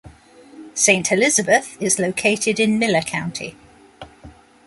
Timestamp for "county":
3.03-3.55